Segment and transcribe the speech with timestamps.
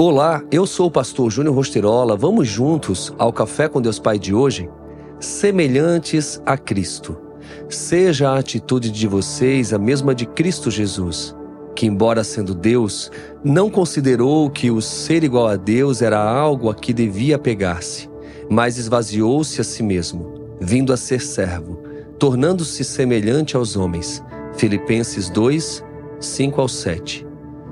[0.00, 2.16] Olá, eu sou o pastor Júnior Rosterola.
[2.16, 4.70] Vamos juntos ao Café com Deus Pai de hoje?
[5.18, 7.18] Semelhantes a Cristo.
[7.68, 11.34] Seja a atitude de vocês a mesma de Cristo Jesus,
[11.74, 13.10] que, embora sendo Deus,
[13.42, 18.08] não considerou que o ser igual a Deus era algo a que devia pegar-se,
[18.48, 21.82] mas esvaziou-se a si mesmo, vindo a ser servo,
[22.20, 24.22] tornando-se semelhante aos homens.
[24.56, 25.84] Filipenses 2,
[26.20, 27.27] 5 ao 7.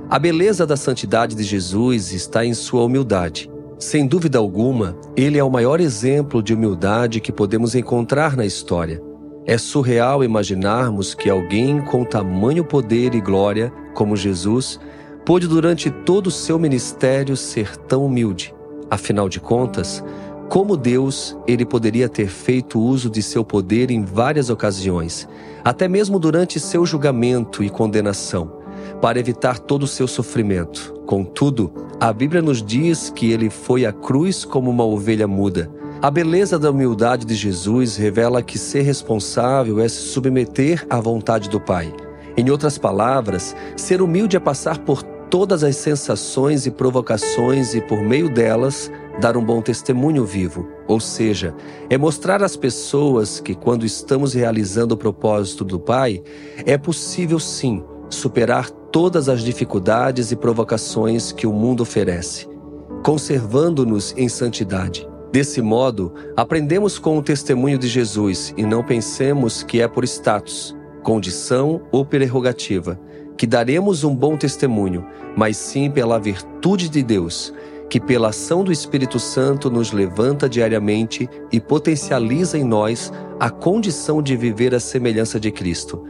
[0.09, 3.51] A beleza da santidade de Jesus está em sua humildade.
[3.77, 9.02] Sem dúvida alguma, ele é o maior exemplo de humildade que podemos encontrar na história.
[9.45, 14.78] É surreal imaginarmos que alguém com tamanho poder e glória, como Jesus,
[15.24, 18.55] pôde durante todo o seu ministério ser tão humilde.
[18.88, 20.05] Afinal de contas,
[20.48, 25.28] como Deus, ele poderia ter feito uso de seu poder em várias ocasiões,
[25.64, 28.64] até mesmo durante seu julgamento e condenação
[29.01, 30.95] para evitar todo o seu sofrimento.
[31.07, 35.70] Contudo, a Bíblia nos diz que ele foi à cruz como uma ovelha muda.
[36.03, 41.48] A beleza da humildade de Jesus revela que ser responsável é se submeter à vontade
[41.48, 41.93] do Pai.
[42.37, 48.00] Em outras palavras, ser humilde é passar por todas as sensações e provocações e, por
[48.03, 48.91] meio delas,
[49.21, 50.69] dar um bom testemunho vivo.
[50.87, 51.55] Ou seja,
[51.89, 56.23] é mostrar às pessoas que, quando estamos realizando o propósito do Pai,
[56.65, 62.49] é possível sim superar todas as dificuldades e provocações que o mundo oferece,
[63.03, 65.07] conservando-nos em santidade.
[65.33, 70.75] Desse modo, aprendemos com o testemunho de Jesus e não pensemos que é por status,
[71.03, 72.99] condição ou prerrogativa
[73.37, 77.53] que daremos um bom testemunho, mas sim pela virtude de Deus,
[77.89, 84.23] que pela ação do Espírito Santo nos levanta diariamente e potencializa em nós a condição
[84.23, 86.03] de viver a semelhança de Cristo.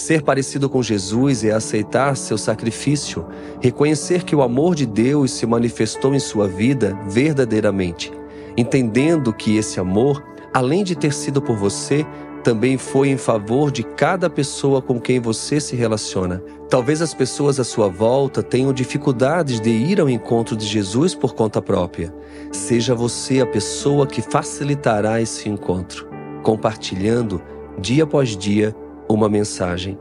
[0.00, 3.26] Ser parecido com Jesus é aceitar seu sacrifício,
[3.60, 8.10] reconhecer que o amor de Deus se manifestou em sua vida verdadeiramente,
[8.56, 12.06] entendendo que esse amor, além de ter sido por você,
[12.42, 16.42] também foi em favor de cada pessoa com quem você se relaciona.
[16.70, 21.34] Talvez as pessoas à sua volta tenham dificuldades de ir ao encontro de Jesus por
[21.34, 22.10] conta própria.
[22.50, 26.08] Seja você a pessoa que facilitará esse encontro,
[26.42, 27.42] compartilhando
[27.78, 28.74] dia após dia
[29.14, 29.98] uma mensagem.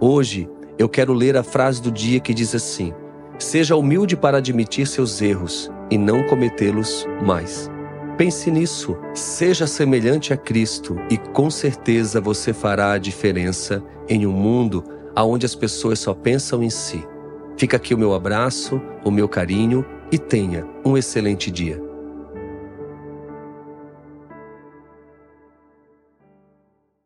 [0.00, 0.48] Hoje
[0.78, 2.92] eu quero ler a frase do dia que diz assim:
[3.38, 7.70] Seja humilde para admitir seus erros e não cometê-los mais.
[8.16, 14.32] Pense nisso, seja semelhante a Cristo e com certeza você fará a diferença em um
[14.32, 14.84] mundo
[15.16, 17.04] onde as pessoas só pensam em si.
[17.56, 21.87] Fica aqui o meu abraço, o meu carinho e tenha um excelente dia.